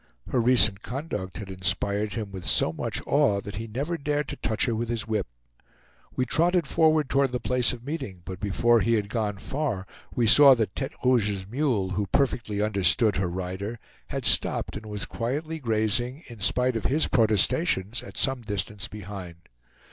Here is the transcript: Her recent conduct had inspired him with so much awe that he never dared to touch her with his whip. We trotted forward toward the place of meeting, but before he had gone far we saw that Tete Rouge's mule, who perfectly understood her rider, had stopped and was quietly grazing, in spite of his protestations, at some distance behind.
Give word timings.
Her 0.29 0.41
recent 0.41 0.81
conduct 0.81 1.37
had 1.37 1.51
inspired 1.51 2.13
him 2.13 2.31
with 2.31 2.43
so 2.43 2.73
much 2.73 3.03
awe 3.05 3.39
that 3.39 3.57
he 3.57 3.67
never 3.67 3.99
dared 3.99 4.27
to 4.29 4.35
touch 4.35 4.65
her 4.65 4.73
with 4.75 4.89
his 4.89 5.05
whip. 5.07 5.27
We 6.15 6.25
trotted 6.25 6.65
forward 6.65 7.07
toward 7.07 7.31
the 7.31 7.39
place 7.39 7.71
of 7.71 7.83
meeting, 7.85 8.23
but 8.25 8.39
before 8.39 8.79
he 8.79 8.95
had 8.95 9.09
gone 9.09 9.37
far 9.37 9.85
we 10.15 10.25
saw 10.25 10.55
that 10.55 10.73
Tete 10.75 10.95
Rouge's 11.05 11.45
mule, 11.45 11.91
who 11.91 12.07
perfectly 12.07 12.63
understood 12.63 13.17
her 13.17 13.29
rider, 13.29 13.77
had 14.07 14.25
stopped 14.25 14.75
and 14.75 14.87
was 14.87 15.05
quietly 15.05 15.59
grazing, 15.59 16.23
in 16.25 16.39
spite 16.39 16.75
of 16.75 16.85
his 16.85 17.07
protestations, 17.07 18.01
at 18.01 18.17
some 18.17 18.41
distance 18.41 18.87
behind. 18.87 19.47